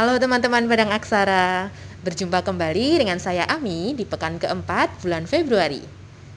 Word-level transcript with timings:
Halo 0.00 0.16
teman-teman 0.16 0.64
Padang 0.64 0.96
Aksara, 0.96 1.68
berjumpa 2.00 2.40
kembali 2.40 3.04
dengan 3.04 3.20
saya 3.20 3.44
Ami 3.44 3.92
di 3.92 4.08
pekan 4.08 4.40
keempat 4.40 5.04
bulan 5.04 5.28
Februari. 5.28 5.84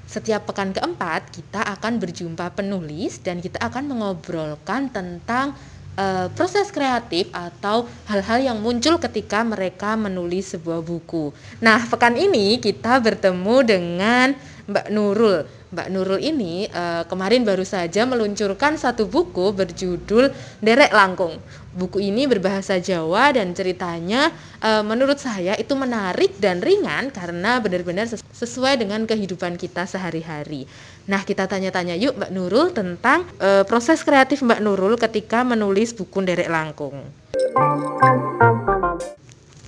Setiap 0.04 0.52
pekan 0.52 0.76
keempat 0.76 1.32
kita 1.32 1.64
akan 1.80 1.96
berjumpa 1.96 2.52
penulis 2.60 3.24
dan 3.24 3.40
kita 3.40 3.64
akan 3.64 3.96
mengobrolkan 3.96 4.92
tentang 4.92 5.56
uh, 5.96 6.28
proses 6.36 6.76
kreatif 6.76 7.32
atau 7.32 7.88
hal-hal 8.12 8.44
yang 8.44 8.58
muncul 8.60 9.00
ketika 9.00 9.42
mereka 9.48 9.96
menulis 9.96 10.54
sebuah 10.54 10.84
buku. 10.84 11.32
Nah, 11.64 11.88
pekan 11.88 12.20
ini 12.20 12.60
kita 12.60 13.00
bertemu 13.00 13.56
dengan 13.64 14.28
Mbak 14.64 14.88
Nurul. 14.96 15.44
Mbak 15.76 15.88
Nurul 15.92 16.22
ini 16.24 16.70
uh, 16.72 17.04
kemarin 17.10 17.44
baru 17.44 17.68
saja 17.68 18.08
meluncurkan 18.08 18.80
satu 18.80 19.10
buku 19.10 19.52
berjudul 19.52 20.32
Derek 20.64 20.96
Langkung. 20.96 21.36
Buku 21.74 22.00
ini 22.00 22.30
berbahasa 22.30 22.78
Jawa 22.78 23.34
dan 23.34 23.52
ceritanya 23.52 24.32
uh, 24.64 24.86
menurut 24.86 25.20
saya 25.20 25.58
itu 25.60 25.74
menarik 25.74 26.38
dan 26.40 26.62
ringan 26.62 27.10
karena 27.12 27.60
benar-benar 27.60 28.08
sesuai 28.14 28.80
dengan 28.80 29.04
kehidupan 29.04 29.60
kita 29.60 29.84
sehari-hari. 29.84 30.70
Nah, 31.10 31.26
kita 31.28 31.50
tanya-tanya 31.50 32.00
yuk 32.00 32.16
Mbak 32.16 32.32
Nurul 32.32 32.72
tentang 32.72 33.28
uh, 33.44 33.68
proses 33.68 34.00
kreatif 34.06 34.46
Mbak 34.46 34.62
Nurul 34.64 34.96
ketika 34.96 35.44
menulis 35.44 35.92
buku 35.92 36.24
Derek 36.24 36.48
Langkung. 36.48 37.04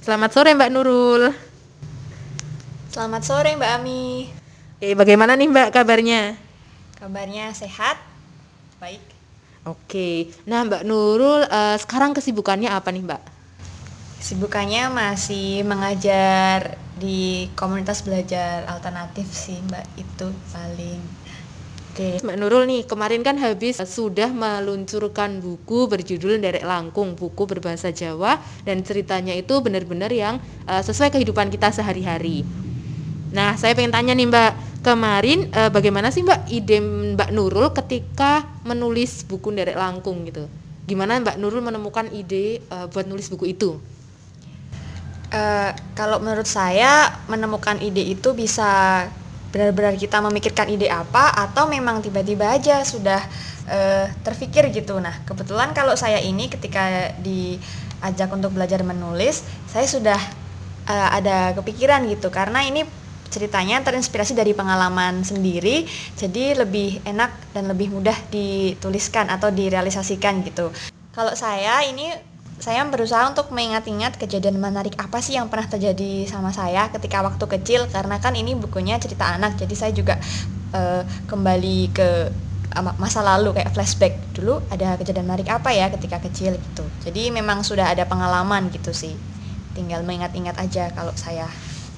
Selamat 0.05 0.31
sore 0.31 0.53
Mbak 0.53 0.72
Nurul. 0.72 1.34
Selamat 2.94 3.22
sore 3.27 3.58
Mbak 3.59 3.72
Ami. 3.75 4.34
Oke, 4.76 4.92
bagaimana 4.92 5.40
nih 5.40 5.48
Mbak 5.48 5.72
kabarnya? 5.72 6.36
Kabarnya 7.00 7.56
sehat, 7.56 7.96
baik. 8.76 9.00
Oke, 9.64 10.36
nah 10.44 10.68
Mbak 10.68 10.84
Nurul 10.84 11.48
uh, 11.48 11.80
sekarang 11.80 12.12
kesibukannya 12.12 12.67
apa 12.67 12.92
nih 12.92 13.08
Mbak? 13.08 13.22
Kesibukannya 14.20 14.92
masih 14.92 15.64
mengajar 15.64 16.76
di 17.00 17.48
komunitas 17.56 18.04
belajar 18.04 18.67
alternatif 18.67 19.32
sih 19.32 19.64
Mbak 19.64 19.86
itu 19.95 20.28
paling. 20.52 21.00
Oke, 21.95 22.20
Mbak 22.20 22.36
Nurul 22.36 22.67
nih 22.67 22.84
kemarin 22.84 23.23
kan 23.23 23.39
habis 23.39 23.80
sudah 23.80 24.28
meluncurkan 24.28 25.39
buku 25.39 25.88
berjudul 25.88 26.36
Derek 26.44 26.67
Langkung, 26.67 27.16
buku 27.16 27.48
berbahasa 27.48 27.95
Jawa 27.95 28.44
dan 28.67 28.84
ceritanya 28.84 29.32
itu 29.39 29.56
benar-benar 29.64 30.12
yang 30.12 30.36
uh, 30.67 30.84
sesuai 30.84 31.16
kehidupan 31.16 31.48
kita 31.48 31.72
sehari-hari. 31.72 32.44
Nah, 33.36 33.60
saya 33.60 33.76
pengen 33.76 33.92
tanya 33.92 34.16
nih 34.16 34.32
Mbak, 34.32 34.52
kemarin 34.86 35.50
eh, 35.50 35.73
bagaimana 35.73 36.14
sih 36.14 36.22
Mbak 36.22 36.41
ide 36.53 36.78
Mbak 37.17 37.30
Nurul 37.33 37.73
ketika 37.73 38.45
menulis 38.61 39.25
buku 39.25 39.50
Derek 39.50 39.73
Langkung 39.73 40.22
gitu? 40.30 40.45
Gimana 40.86 41.17
Mbak 41.17 41.42
Nurul 41.42 41.66
menemukan 41.66 42.05
ide 42.14 42.61
eh, 42.61 42.86
buat 42.94 43.09
nulis 43.09 43.25
buku 43.33 43.50
itu? 43.50 43.81
Uh, 45.25 45.73
kalau 45.97 46.22
menurut 46.22 46.47
saya 46.47 47.11
menemukan 47.27 47.81
ide 47.81 48.00
itu 48.00 48.31
bisa 48.38 49.03
benar-benar 49.50 49.97
kita 49.97 50.22
memikirkan 50.22 50.69
ide 50.69 50.88
apa 50.88 51.33
atau 51.33 51.66
memang 51.66 51.99
tiba-tiba 51.99 52.55
aja 52.55 52.86
sudah 52.86 53.20
uh, 53.67 54.05
terfikir 54.22 54.70
gitu. 54.72 54.95
Nah, 55.02 55.25
kebetulan 55.25 55.73
kalau 55.75 55.97
saya 55.97 56.22
ini 56.22 56.47
ketika 56.47 57.11
diajak 57.20 58.31
untuk 58.31 58.53
belajar 58.53 58.86
menulis, 58.86 59.44
saya 59.67 59.89
sudah 59.89 60.22
uh, 60.88 61.09
ada 61.11 61.58
kepikiran 61.58 62.05
gitu 62.08 62.30
karena 62.30 62.64
ini 62.64 62.86
ceritanya 63.36 63.83
terinspirasi 63.83 64.31
dari 64.31 64.55
pengalaman 64.55 65.28
sendiri 65.28 65.83
jadi 66.16 66.55
lebih 66.55 67.03
enak 67.03 67.52
dan 67.52 67.67
lebih 67.67 67.92
mudah 67.92 68.16
dituliskan 68.31 69.27
atau 69.27 69.52
direalisasikan 69.52 70.39
gitu. 70.47 70.72
Kalau 71.11 71.36
saya 71.36 71.83
ini 71.83 72.08
saya 72.55 72.88
berusaha 72.88 73.27
untuk 73.27 73.52
mengingat-ingat 73.52 74.16
kejadian 74.16 74.55
menarik 74.64 74.95
apa 74.95 75.20
sih 75.20 75.36
yang 75.36 75.52
pernah 75.52 75.67
terjadi 75.67 76.23
sama 76.23 76.55
saya 76.55 76.87
ketika 76.87 77.20
waktu 77.20 77.43
kecil 77.60 77.92
karena 77.92 78.15
kan 78.23 78.32
ini 78.32 78.55
bukunya 78.55 78.95
cerita 78.95 79.27
anak 79.27 79.60
jadi 79.60 79.76
saya 79.76 79.92
juga 79.92 80.15
uh, 80.71 81.04
kembali 81.27 81.92
ke 81.92 82.10
masa 82.99 83.23
lalu 83.23 83.55
kayak 83.55 83.71
flashback 83.71 84.20
dulu 84.36 84.60
ada 84.67 84.99
kejadian 84.99 85.27
menarik 85.27 85.48
apa 85.48 85.71
ya 85.71 85.87
ketika 85.92 86.20
kecil 86.20 86.60
gitu. 86.60 86.83
Jadi 87.08 87.31
memang 87.31 87.64
sudah 87.64 87.87
ada 87.87 88.04
pengalaman 88.04 88.67
gitu 88.67 88.92
sih. 88.92 89.15
Tinggal 89.71 90.04
mengingat-ingat 90.04 90.60
aja 90.60 90.92
kalau 90.92 91.15
saya 91.15 91.48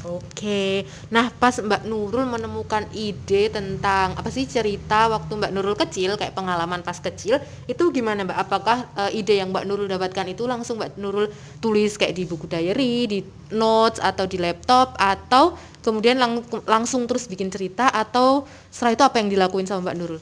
Oke, 0.08 0.88
nah 1.12 1.28
pas 1.28 1.52
Mbak 1.60 1.84
Nurul 1.84 2.24
menemukan 2.24 2.88
ide 2.96 3.52
tentang 3.52 4.16
apa 4.16 4.32
sih 4.32 4.48
cerita 4.48 5.12
waktu 5.12 5.36
Mbak 5.36 5.52
Nurul 5.52 5.76
kecil, 5.76 6.16
kayak 6.16 6.32
pengalaman 6.32 6.80
pas 6.80 6.96
kecil, 6.96 7.44
itu 7.68 7.84
gimana 7.92 8.24
Mbak? 8.24 8.40
Apakah 8.40 8.88
uh, 8.96 9.12
ide 9.12 9.36
yang 9.36 9.52
Mbak 9.52 9.68
Nurul 9.68 9.92
dapatkan 9.92 10.32
itu 10.32 10.48
langsung 10.48 10.80
Mbak 10.80 10.96
Nurul 10.96 11.28
tulis 11.60 12.00
kayak 12.00 12.16
di 12.16 12.24
buku 12.24 12.48
diary, 12.48 13.04
di 13.12 13.20
notes 13.52 14.00
atau 14.00 14.24
di 14.24 14.40
laptop, 14.40 14.96
atau 14.96 15.60
kemudian 15.84 16.16
lang 16.16 16.40
langsung 16.64 17.04
terus 17.04 17.28
bikin 17.28 17.52
cerita, 17.52 17.92
atau 17.92 18.48
setelah 18.72 18.96
itu 18.96 19.04
apa 19.04 19.20
yang 19.20 19.28
dilakuin 19.28 19.68
sama 19.68 19.92
Mbak 19.92 19.98
Nurul? 20.00 20.22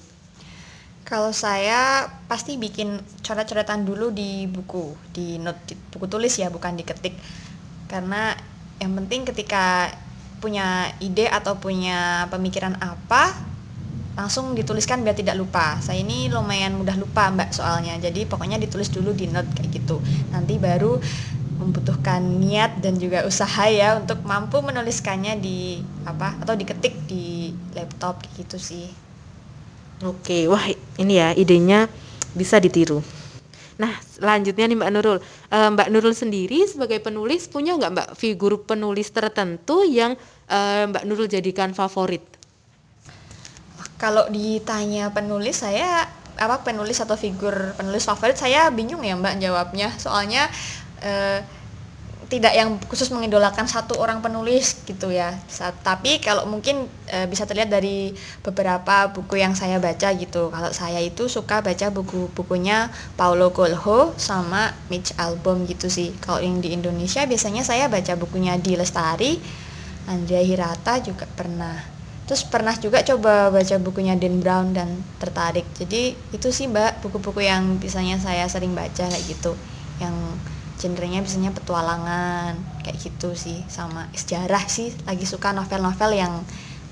Kalau 1.05 1.29
saya 1.29 2.09
pasti 2.25 2.57
bikin 2.57 2.97
coret-coretan 3.21 3.85
dulu 3.85 4.09
di 4.09 4.49
buku, 4.49 4.97
di 5.13 5.37
note 5.37 5.61
di 5.69 5.77
buku 5.77 6.09
tulis 6.09 6.33
ya, 6.41 6.49
bukan 6.49 6.73
diketik. 6.73 7.13
Karena 7.85 8.33
yang 8.79 8.91
penting 8.95 9.23
ketika 9.23 9.91
punya 10.43 10.91
ide 11.01 11.25
atau 11.31 11.57
punya 11.57 12.27
pemikiran 12.29 12.75
apa 12.77 13.33
langsung 14.15 14.55
dituliskan 14.55 15.03
biar 15.03 15.15
tidak 15.15 15.35
lupa. 15.35 15.75
Saya 15.83 15.99
ini 15.99 16.31
lumayan 16.31 16.79
mudah 16.79 16.95
lupa 16.95 17.27
mbak 17.31 17.51
soalnya. 17.51 17.99
Jadi 17.99 18.23
pokoknya 18.23 18.55
ditulis 18.55 18.87
dulu 18.87 19.11
di 19.11 19.27
note 19.27 19.51
kayak 19.51 19.75
gitu. 19.75 19.99
Nanti 20.31 20.55
baru 20.55 20.99
membutuhkan 21.55 22.19
niat 22.19 22.83
dan 22.83 22.99
juga 22.99 23.23
usaha 23.23 23.67
ya 23.67 23.95
untuk 23.99 24.23
mampu 24.27 24.59
menuliskannya 24.59 25.39
di 25.39 25.79
apa 26.03 26.35
atau 26.39 26.55
diketik 26.55 27.07
di 27.07 27.51
laptop 27.75 28.23
gitu 28.39 28.59
sih. 28.59 28.87
Oke 30.03 30.47
wah 30.51 30.63
ini 30.99 31.13
ya 31.15 31.31
idenya 31.31 31.87
bisa 32.35 32.59
ditiru 32.59 32.99
Nah, 33.75 33.91
selanjutnya 33.99 34.71
nih 34.71 34.77
Mbak 34.79 34.91
Nurul. 34.95 35.19
E, 35.51 35.57
Mbak 35.75 35.87
Nurul 35.91 36.15
sendiri 36.15 36.63
sebagai 36.63 37.03
penulis 37.03 37.51
punya 37.51 37.75
nggak 37.75 37.91
Mbak 37.91 38.09
figur 38.15 38.63
penulis 38.63 39.11
tertentu 39.11 39.83
yang 39.83 40.15
e, 40.47 40.59
Mbak 40.87 41.03
Nurul 41.03 41.27
jadikan 41.27 41.75
favorit? 41.75 42.23
Kalau 43.99 44.27
ditanya 44.31 45.11
penulis 45.11 45.63
saya 45.63 46.07
apa 46.35 46.67
penulis 46.67 46.99
atau 46.99 47.15
figur 47.15 47.75
penulis 47.79 48.03
favorit 48.03 48.35
saya 48.35 48.71
bingung 48.71 49.03
ya 49.03 49.19
Mbak 49.19 49.43
jawabnya. 49.43 49.91
Soalnya 49.99 50.47
e, 51.03 51.43
tidak 52.25 52.57
yang 52.57 52.81
khusus 52.89 53.13
mengidolakan 53.13 53.69
satu 53.69 54.01
orang 54.01 54.17
penulis 54.19 54.81
gitu 54.89 55.13
ya. 55.13 55.37
Tapi 55.85 56.17
kalau 56.17 56.49
mungkin 56.49 56.89
e, 57.05 57.29
bisa 57.29 57.45
terlihat 57.45 57.69
dari 57.69 58.17
beberapa 58.41 59.13
buku 59.13 59.37
yang 59.37 59.53
saya 59.53 59.77
baca 59.77 60.09
gitu. 60.17 60.49
Kalau 60.49 60.71
saya 60.73 60.97
itu 61.01 61.29
suka 61.29 61.61
baca 61.61 61.93
buku-bukunya 61.93 62.89
Paulo 63.13 63.53
Coelho 63.53 64.17
sama 64.17 64.73
Mitch 64.89 65.13
Albom 65.21 65.69
gitu 65.69 65.85
sih. 65.85 66.17
Kalau 66.17 66.41
yang 66.41 66.59
di 66.59 66.73
Indonesia 66.73 67.21
biasanya 67.29 67.61
saya 67.61 67.85
baca 67.85 68.17
bukunya 68.17 68.57
Di 68.57 68.73
Lestari, 68.73 69.37
Andrea 70.09 70.41
Hirata 70.41 70.97
juga 71.05 71.29
pernah. 71.29 71.77
Terus 72.25 72.41
pernah 72.41 72.73
juga 72.73 73.05
coba 73.05 73.53
baca 73.53 73.75
bukunya 73.77 74.17
Dan 74.17 74.41
Brown 74.41 74.73
dan 74.73 74.97
tertarik. 75.21 75.69
Jadi 75.77 76.17
itu 76.33 76.47
sih 76.49 76.65
Mbak 76.65 77.05
buku-buku 77.05 77.45
yang 77.45 77.77
biasanya 77.77 78.17
saya 78.17 78.49
sering 78.49 78.73
baca 78.73 79.05
kayak 79.05 79.25
gitu. 79.29 79.53
Yang 80.01 80.15
genrenya 80.85 81.25
biasanya 81.25 81.49
petualangan 81.49 82.53
kayak 82.85 82.97
gitu 83.01 83.33
sih 83.33 83.65
sama 83.65 84.05
sejarah 84.13 84.61
sih 84.69 84.93
lagi 85.09 85.25
suka 85.25 85.49
novel-novel 85.49 86.13
yang 86.13 86.33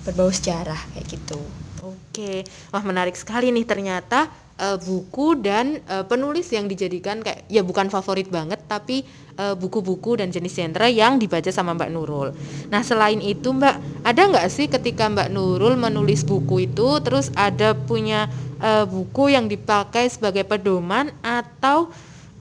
berbau 0.02 0.34
sejarah 0.34 0.82
kayak 0.98 1.06
gitu 1.14 1.38
oke 1.86 2.34
wah 2.74 2.82
menarik 2.82 3.14
sekali 3.14 3.54
nih 3.54 3.70
ternyata 3.70 4.34
uh, 4.58 4.78
buku 4.82 5.38
dan 5.38 5.78
uh, 5.86 6.02
penulis 6.10 6.50
yang 6.50 6.66
dijadikan 6.66 7.22
kayak 7.22 7.46
ya 7.46 7.62
bukan 7.62 7.94
favorit 7.94 8.30
banget 8.34 8.60
tapi 8.66 9.06
eh, 9.34 9.56
buku-buku 9.58 10.18
uh, 10.18 10.18
dan 10.22 10.30
jenis 10.30 10.54
genre 10.58 10.88
yang 10.90 11.18
dibaca 11.18 11.50
sama 11.50 11.74
Mbak 11.74 11.90
Nurul. 11.90 12.30
Nah 12.70 12.82
selain 12.86 13.18
itu 13.18 13.50
Mbak 13.50 14.06
ada 14.06 14.22
nggak 14.30 14.48
sih 14.50 14.70
ketika 14.70 15.10
Mbak 15.10 15.30
Nurul 15.34 15.74
menulis 15.78 16.22
buku 16.22 16.70
itu 16.70 17.02
terus 17.02 17.34
ada 17.34 17.74
punya 17.74 18.30
uh, 18.62 18.86
buku 18.86 19.34
yang 19.34 19.50
dipakai 19.50 20.10
sebagai 20.10 20.46
pedoman 20.46 21.10
atau 21.26 21.90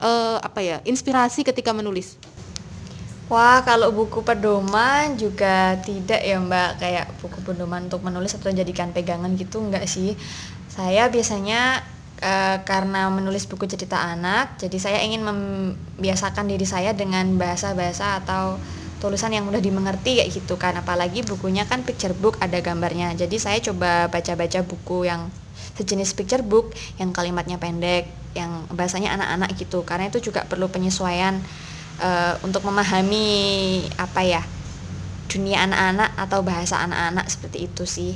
uh, 0.03 0.37
apa 0.43 0.59
ya 0.59 0.77
inspirasi 0.83 1.47
ketika 1.47 1.71
menulis? 1.71 2.19
Wah, 3.31 3.63
kalau 3.63 3.89
buku 3.95 4.21
pedoman 4.21 5.15
juga 5.15 5.79
tidak 5.79 6.21
ya 6.21 6.37
Mbak, 6.37 6.71
kayak 6.77 7.05
buku 7.23 7.39
pedoman 7.41 7.87
untuk 7.87 8.03
menulis 8.03 8.35
atau 8.35 8.51
jadikan 8.51 8.91
pegangan 8.91 9.31
gitu 9.39 9.63
enggak 9.63 9.87
sih. 9.87 10.13
Saya 10.67 11.07
biasanya 11.07 11.81
uh, 12.19 12.61
karena 12.67 13.07
menulis 13.09 13.47
buku 13.47 13.63
cerita 13.65 13.95
anak, 13.95 14.59
jadi 14.59 14.77
saya 14.77 14.99
ingin 15.01 15.23
membiasakan 15.23 16.51
diri 16.51 16.67
saya 16.67 16.91
dengan 16.91 17.39
bahasa-bahasa 17.39 18.21
atau 18.21 18.59
tulisan 18.99 19.31
yang 19.35 19.43
mudah 19.43 19.59
dimengerti 19.59 20.23
kayak 20.23 20.31
gitu 20.31 20.55
kan 20.55 20.79
apalagi 20.79 21.27
bukunya 21.27 21.67
kan 21.67 21.83
picture 21.83 22.15
book 22.15 22.39
ada 22.39 22.63
gambarnya 22.63 23.11
jadi 23.11 23.35
saya 23.35 23.59
coba 23.59 24.07
baca-baca 24.07 24.63
buku 24.63 25.11
yang 25.11 25.27
sejenis 25.75 26.15
picture 26.15 26.39
book 26.39 26.71
yang 27.01 27.11
kalimatnya 27.11 27.59
pendek, 27.59 28.07
yang 28.33 28.69
bahasanya 28.73 29.13
anak-anak 29.17 29.53
gitu. 29.57 29.81
Karena 29.85 30.09
itu 30.09 30.19
juga 30.19 30.45
perlu 30.45 30.69
penyesuaian 30.69 31.41
uh, 32.01 32.35
untuk 32.45 32.65
memahami 32.65 33.25
apa 33.97 34.21
ya 34.21 34.41
dunia 35.29 35.65
anak-anak 35.65 36.13
atau 36.17 36.39
bahasa 36.45 36.77
anak-anak 36.83 37.25
seperti 37.29 37.65
itu 37.65 37.83
sih. 37.89 38.13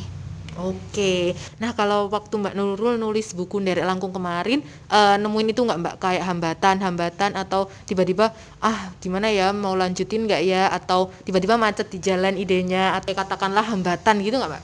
Oke, 0.58 1.38
nah 1.62 1.70
kalau 1.78 2.10
waktu 2.10 2.34
Mbak 2.34 2.58
Nurul 2.58 2.98
nulis 2.98 3.38
buku 3.38 3.62
dari 3.62 3.86
Langkung 3.86 4.10
kemarin, 4.10 4.66
uh, 4.90 5.14
nemuin 5.22 5.54
itu 5.54 5.62
nggak 5.62 5.80
Mbak 5.86 5.96
kayak 6.02 6.26
hambatan-hambatan 6.26 7.38
atau 7.38 7.70
tiba-tiba 7.86 8.34
ah 8.58 8.90
gimana 8.98 9.30
ya 9.30 9.54
mau 9.54 9.78
lanjutin 9.78 10.26
nggak 10.26 10.42
ya 10.42 10.66
atau 10.74 11.14
tiba-tiba 11.30 11.62
macet 11.62 11.94
di 11.94 12.02
jalan 12.02 12.34
idenya 12.42 12.98
atau 12.98 13.14
katakanlah 13.14 13.70
hambatan 13.70 14.18
gitu 14.26 14.42
nggak 14.42 14.58
Mbak? 14.58 14.64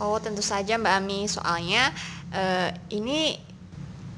Oh 0.00 0.16
tentu 0.16 0.40
saja 0.40 0.80
Mbak 0.80 0.94
Ami, 0.96 1.28
soalnya 1.28 1.92
uh, 2.32 2.72
ini 2.88 3.36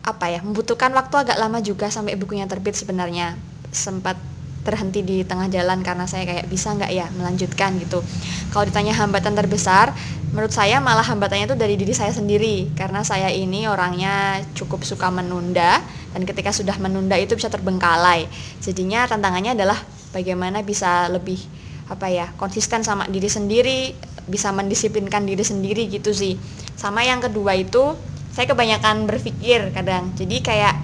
apa 0.00 0.32
ya 0.32 0.40
membutuhkan 0.40 0.90
waktu 0.96 1.28
agak 1.28 1.36
lama 1.36 1.60
juga 1.60 1.92
sampai 1.92 2.16
bukunya 2.16 2.48
terbit 2.48 2.72
sebenarnya 2.72 3.36
sempat 3.68 4.16
terhenti 4.60 5.00
di 5.00 5.24
tengah 5.24 5.48
jalan 5.48 5.80
karena 5.80 6.04
saya 6.04 6.28
kayak 6.28 6.46
bisa 6.48 6.76
nggak 6.76 6.92
ya 6.92 7.08
melanjutkan 7.16 7.80
gitu. 7.80 8.04
Kalau 8.52 8.64
ditanya 8.68 8.92
hambatan 8.92 9.32
terbesar, 9.32 9.96
menurut 10.36 10.52
saya 10.52 10.84
malah 10.84 11.04
hambatannya 11.04 11.48
itu 11.48 11.56
dari 11.56 11.80
diri 11.80 11.96
saya 11.96 12.12
sendiri 12.12 12.68
karena 12.76 13.00
saya 13.00 13.32
ini 13.32 13.64
orangnya 13.64 14.44
cukup 14.52 14.84
suka 14.84 15.08
menunda 15.08 15.80
dan 16.12 16.22
ketika 16.28 16.52
sudah 16.52 16.76
menunda 16.76 17.16
itu 17.16 17.40
bisa 17.40 17.48
terbengkalai. 17.48 18.28
Jadinya 18.60 19.08
tantangannya 19.08 19.56
adalah 19.56 19.80
bagaimana 20.12 20.60
bisa 20.60 21.08
lebih 21.08 21.40
apa 21.90 22.06
ya 22.12 22.30
konsisten 22.36 22.84
sama 22.84 23.08
diri 23.08 23.32
sendiri, 23.32 23.96
bisa 24.28 24.52
mendisiplinkan 24.52 25.24
diri 25.24 25.42
sendiri 25.42 25.88
gitu 25.88 26.12
sih. 26.12 26.36
Sama 26.76 27.00
yang 27.00 27.24
kedua 27.24 27.56
itu 27.56 27.96
saya 28.30 28.46
kebanyakan 28.46 29.10
berpikir 29.10 29.74
kadang. 29.74 30.14
Jadi 30.14 30.40
kayak 30.40 30.74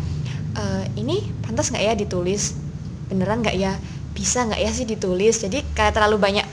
e, 0.58 0.64
ini 0.98 1.22
pantas 1.46 1.70
nggak 1.70 1.84
ya 1.84 1.94
ditulis? 1.94 2.58
Beneran 3.06 3.42
nggak 3.42 3.56
ya? 3.56 3.78
Bisa 4.12 4.46
nggak 4.46 4.60
ya 4.60 4.70
sih 4.74 4.86
ditulis? 4.86 5.38
Jadi 5.42 5.62
kayak 5.74 5.94
terlalu 5.94 6.18
banyak 6.18 6.46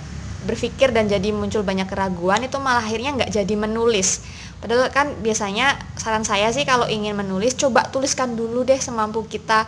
berpikir 0.44 0.92
dan 0.92 1.08
jadi 1.08 1.32
muncul 1.32 1.64
banyak 1.64 1.88
keraguan 1.88 2.44
itu 2.44 2.60
malah 2.60 2.84
akhirnya 2.84 3.16
nggak 3.16 3.32
jadi 3.32 3.56
menulis. 3.56 4.22
Padahal 4.60 4.92
kan 4.92 5.12
biasanya 5.20 5.76
saran 6.00 6.24
saya 6.24 6.52
sih 6.56 6.64
kalau 6.64 6.88
ingin 6.88 7.16
menulis 7.16 7.56
coba 7.60 7.88
tuliskan 7.90 8.36
dulu 8.38 8.64
deh 8.64 8.80
semampu 8.80 9.26
kita. 9.28 9.68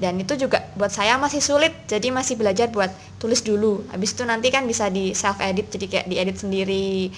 Dan 0.00 0.16
itu 0.16 0.32
juga 0.32 0.64
buat 0.80 0.88
saya 0.88 1.20
masih 1.20 1.44
sulit 1.44 1.76
jadi 1.84 2.08
masih 2.08 2.40
belajar 2.40 2.72
buat 2.72 2.88
tulis 3.20 3.44
dulu. 3.44 3.84
Habis 3.92 4.16
itu 4.16 4.24
nanti 4.24 4.48
kan 4.48 4.64
bisa 4.64 4.88
di 4.88 5.12
self 5.12 5.36
edit 5.44 5.68
jadi 5.68 5.86
kayak 5.92 6.06
diedit 6.08 6.36
sendiri. 6.40 7.12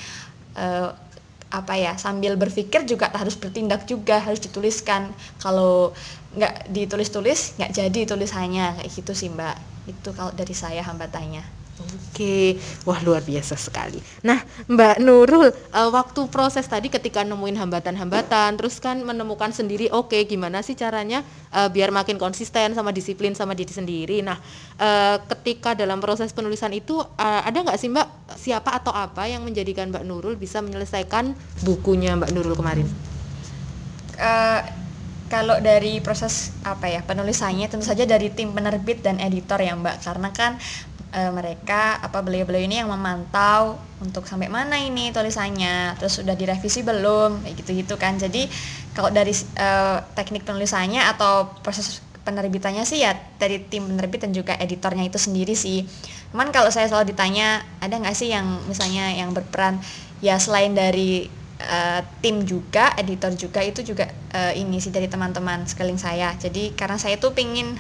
Uh, 0.59 0.91
apa 1.53 1.77
ya 1.77 1.93
sambil 2.01 2.41
berpikir 2.41 2.89
juga 2.89 3.13
harus 3.13 3.37
bertindak 3.37 3.85
juga 3.85 4.19
harus 4.25 4.41
dituliskan. 4.41 5.13
Kalau 5.37 5.93
nggak 6.33 6.73
ditulis-tulis 6.73 7.61
nggak 7.61 7.73
jadi 7.77 8.01
tulisannya. 8.09 8.81
Kayak 8.81 8.91
gitu 8.91 9.13
sih 9.13 9.29
mbak. 9.29 9.57
Itu 9.85 10.17
kalau 10.17 10.33
dari 10.33 10.57
saya 10.57 10.81
hambatannya 10.81 11.63
Oke, 11.83 12.57
wah 12.87 13.01
luar 13.03 13.21
biasa 13.27 13.59
sekali. 13.59 13.99
Nah, 14.23 14.39
Mbak 14.71 14.97
Nurul, 15.03 15.51
uh, 15.51 15.91
waktu 15.91 16.29
proses 16.31 16.65
tadi 16.69 16.87
ketika 16.87 17.27
nemuin 17.27 17.59
hambatan-hambatan, 17.59 18.55
terus 18.57 18.79
kan 18.79 19.03
menemukan 19.03 19.51
sendiri, 19.51 19.91
oke, 19.91 20.15
okay, 20.15 20.23
gimana 20.25 20.63
sih 20.63 20.79
caranya 20.79 21.27
uh, 21.51 21.67
biar 21.67 21.91
makin 21.91 22.17
konsisten 22.17 22.73
sama 22.73 22.95
disiplin 22.95 23.35
sama 23.35 23.59
diri 23.59 23.73
sendiri. 23.75 24.23
Nah, 24.23 24.39
uh, 24.79 25.17
ketika 25.35 25.75
dalam 25.75 25.99
proses 25.99 26.31
penulisan 26.31 26.71
itu 26.71 27.01
uh, 27.01 27.41
ada 27.43 27.59
nggak 27.65 27.79
sih 27.81 27.91
Mbak 27.91 28.39
siapa 28.39 28.79
atau 28.79 28.95
apa 28.95 29.27
yang 29.27 29.43
menjadikan 29.43 29.91
Mbak 29.91 30.05
Nurul 30.07 30.35
bisa 30.39 30.63
menyelesaikan 30.63 31.35
bukunya 31.67 32.15
Mbak 32.15 32.31
Nurul 32.33 32.55
kemarin? 32.55 32.87
Uh, 34.17 34.83
kalau 35.33 35.57
dari 35.65 35.97
proses 36.05 36.53
apa 36.61 36.93
ya 36.93 37.01
penulisannya 37.01 37.65
tentu 37.65 37.89
saja 37.89 38.05
dari 38.05 38.29
tim 38.29 38.53
penerbit 38.53 39.01
dan 39.01 39.17
editor 39.17 39.65
ya 39.65 39.73
Mbak 39.73 40.05
karena 40.05 40.29
kan 40.29 40.61
e, 41.13 41.21
mereka 41.31 42.01
apa 42.01 42.25
beliau-beliau 42.25 42.65
ini 42.65 42.81
yang 42.81 42.91
memantau 42.91 43.77
untuk 44.01 44.27
sampai 44.27 44.49
mana 44.49 44.81
ini 44.81 45.15
tulisannya 45.15 45.95
terus 46.01 46.19
sudah 46.19 46.35
direvisi 46.35 46.83
belum 46.83 47.45
kayak 47.45 47.55
gitu-gitu 47.63 47.95
kan. 48.01 48.17
Jadi 48.19 48.49
kalau 48.97 49.13
dari 49.13 49.31
e, 49.37 49.69
teknik 50.17 50.43
penulisannya 50.49 51.05
atau 51.13 51.53
proses 51.61 52.01
penerbitannya 52.23 52.87
sih 52.87 53.03
ya 53.03 53.15
dari 53.39 53.59
tim 53.67 53.87
penerbit 53.87 54.27
dan 54.27 54.33
juga 54.33 54.57
editornya 54.59 55.07
itu 55.07 55.19
sendiri 55.21 55.53
sih. 55.53 55.85
Cuman 56.33 56.49
kalau 56.55 56.73
saya 56.73 56.89
selalu 56.89 57.13
ditanya 57.13 57.61
ada 57.83 57.99
nggak 57.99 58.17
sih 58.17 58.33
yang 58.33 58.47
misalnya 58.67 59.13
yang 59.13 59.37
berperan? 59.37 59.83
Ya 60.23 60.39
selain 60.39 60.73
dari 60.73 61.27
uh, 61.63 62.01
tim 62.23 62.47
juga 62.47 62.95
editor 62.95 63.35
juga 63.35 63.61
itu 63.63 63.83
juga 63.83 64.07
uh, 64.35 64.55
ini 64.55 64.79
sih 64.79 64.95
dari 64.95 65.11
teman-teman 65.11 65.67
sekeliling 65.67 65.99
saya. 65.99 66.35
Jadi 66.39 66.75
karena 66.79 66.97
saya 66.99 67.19
tuh 67.19 67.35
pingin 67.35 67.75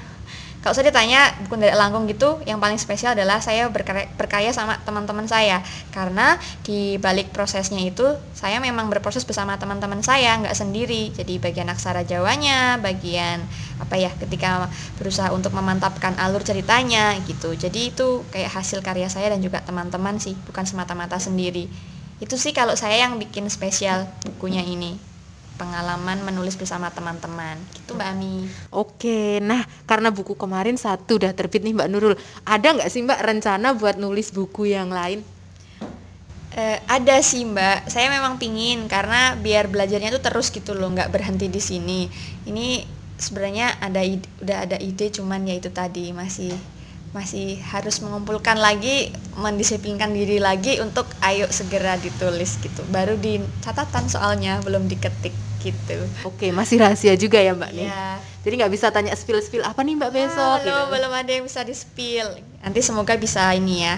kalau 0.62 0.78
saya 0.78 0.94
ditanya 0.94 1.34
buku 1.42 1.58
dari 1.58 1.74
Langkung 1.74 2.06
gitu 2.06 2.38
yang 2.46 2.62
paling 2.62 2.78
spesial 2.78 3.18
adalah 3.18 3.42
saya 3.42 3.66
berkarya, 3.66 4.06
berkarya 4.14 4.54
sama 4.54 4.78
teman-teman 4.86 5.26
saya. 5.26 5.58
Karena 5.90 6.38
di 6.62 7.02
balik 7.02 7.34
prosesnya 7.34 7.82
itu 7.82 8.06
saya 8.30 8.62
memang 8.62 8.86
berproses 8.86 9.26
bersama 9.26 9.58
teman-teman 9.58 10.06
saya 10.06 10.38
nggak 10.38 10.54
sendiri. 10.54 11.10
Jadi 11.18 11.42
bagian 11.42 11.66
aksara 11.66 12.06
Jawanya 12.06 12.78
bagian 12.78 13.42
apa 13.82 13.98
ya 13.98 14.14
ketika 14.14 14.70
berusaha 15.02 15.34
untuk 15.34 15.50
memantapkan 15.50 16.14
alur 16.22 16.46
ceritanya 16.46 17.18
gitu. 17.26 17.58
Jadi 17.58 17.90
itu 17.90 18.22
kayak 18.30 18.54
hasil 18.54 18.86
karya 18.86 19.10
saya 19.10 19.34
dan 19.34 19.42
juga 19.42 19.66
teman-teman 19.66 20.22
sih 20.22 20.38
bukan 20.46 20.62
semata-mata 20.62 21.18
sendiri. 21.18 21.66
Itu 22.22 22.38
sih 22.38 22.54
kalau 22.54 22.78
saya 22.78 23.02
yang 23.02 23.18
bikin 23.18 23.50
spesial 23.50 24.06
bukunya 24.22 24.62
ini 24.62 25.11
pengalaman 25.62 26.26
menulis 26.26 26.58
bersama 26.58 26.90
teman-teman 26.90 27.54
gitu 27.78 27.94
Mbak 27.94 28.08
Ami. 28.10 28.50
Oke, 28.74 29.38
nah 29.38 29.62
karena 29.86 30.10
buku 30.10 30.34
kemarin 30.34 30.74
satu 30.74 31.22
udah 31.22 31.30
terbit 31.30 31.62
nih 31.62 31.70
Mbak 31.78 31.88
Nurul, 31.94 32.18
ada 32.42 32.68
nggak 32.74 32.90
sih 32.90 33.06
Mbak 33.06 33.20
rencana 33.22 33.78
buat 33.78 33.94
nulis 33.94 34.34
buku 34.34 34.74
yang 34.74 34.90
lain? 34.90 35.22
Uh, 36.52 36.78
ada 36.90 37.22
sih 37.22 37.46
Mbak, 37.46 37.86
saya 37.86 38.10
memang 38.10 38.42
pingin 38.42 38.90
karena 38.90 39.38
biar 39.38 39.70
belajarnya 39.70 40.10
tuh 40.18 40.20
terus 40.26 40.50
gitu 40.50 40.74
loh, 40.74 40.90
nggak 40.90 41.14
berhenti 41.14 41.46
di 41.46 41.62
sini. 41.62 42.10
Ini 42.50 42.82
sebenarnya 43.22 43.78
ada 43.78 44.02
ide, 44.02 44.26
udah 44.42 44.58
ada 44.66 44.76
ide, 44.82 45.14
cuman 45.14 45.46
ya 45.46 45.54
itu 45.54 45.70
tadi 45.70 46.10
masih 46.10 46.52
masih 47.12 47.60
harus 47.60 48.00
mengumpulkan 48.00 48.56
lagi 48.56 49.12
mendisiplinkan 49.36 50.16
diri 50.16 50.40
lagi 50.40 50.80
untuk 50.80 51.04
ayo 51.20 51.44
segera 51.52 52.00
ditulis 52.00 52.56
gitu 52.64 52.80
baru 52.88 53.20
di 53.20 53.36
catatan 53.60 54.08
soalnya 54.08 54.64
belum 54.64 54.88
diketik 54.88 55.51
gitu 55.62 55.98
oke 56.26 56.50
masih 56.50 56.82
rahasia 56.82 57.14
juga 57.14 57.38
ya 57.38 57.54
mbak 57.54 57.70
nih 57.70 57.86
ya. 57.86 58.18
jadi 58.42 58.54
nggak 58.66 58.72
bisa 58.74 58.90
tanya 58.90 59.14
spill 59.14 59.38
spill 59.38 59.62
apa 59.62 59.80
nih 59.86 59.94
mbak 59.94 60.10
besok 60.10 60.58
ah, 60.58 60.60
gitu. 60.60 60.82
belum 60.90 61.12
ada 61.14 61.30
yang 61.30 61.44
bisa 61.46 61.62
di 61.62 61.74
spill 61.74 62.28
nanti 62.60 62.80
semoga 62.82 63.14
bisa 63.14 63.54
ini 63.54 63.86
ya 63.86 63.96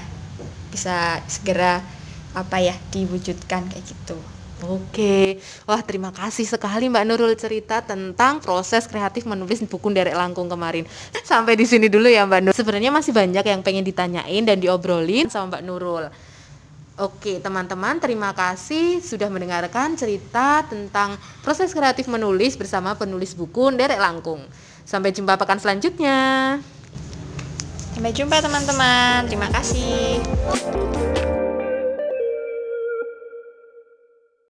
bisa 0.69 1.25
segera 1.25 1.81
apa 2.37 2.61
ya 2.61 2.77
diwujudkan 2.93 3.73
kayak 3.73 3.85
gitu 3.89 4.19
Oke, 4.65 5.45
wah 5.69 5.83
terima 5.85 6.09
kasih 6.09 6.49
sekali 6.49 6.89
Mbak 6.89 7.05
Nurul 7.05 7.37
cerita 7.37 7.85
tentang 7.85 8.41
proses 8.41 8.89
kreatif 8.89 9.29
menulis 9.29 9.61
buku 9.67 9.93
derek 9.93 10.17
langkung 10.17 10.49
kemarin. 10.49 10.89
Sampai 11.21 11.53
di 11.59 11.69
sini 11.69 11.93
dulu 11.93 12.09
ya 12.09 12.25
Mbak 12.25 12.41
Nurul. 12.41 12.57
Sebenarnya 12.57 12.89
masih 12.89 13.13
banyak 13.13 13.45
yang 13.45 13.61
pengen 13.61 13.85
ditanyain 13.85 14.41
dan 14.47 14.57
diobrolin 14.57 15.29
sama 15.29 15.59
Mbak 15.59 15.63
Nurul. 15.69 16.05
Oke, 16.95 17.43
teman-teman, 17.43 17.99
terima 17.99 18.31
kasih 18.31 19.03
sudah 19.03 19.27
mendengarkan 19.27 19.99
cerita 19.99 20.63
tentang 20.63 21.19
proses 21.43 21.75
kreatif 21.75 22.07
menulis 22.07 22.55
bersama 22.55 22.95
penulis 22.95 23.35
buku 23.35 23.75
derek 23.75 23.99
langkung. 23.99 24.47
Sampai 24.87 25.11
jumpa 25.11 25.35
pekan 25.35 25.59
selanjutnya. 25.59 26.63
Sampai 27.99 28.15
jumpa 28.15 28.39
teman-teman. 28.39 29.27
Terima 29.27 29.51
kasih. 29.51 30.23